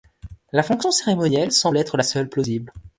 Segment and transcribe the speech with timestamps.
[0.51, 2.73] La fonction cérémonielle semble être la seule plausible.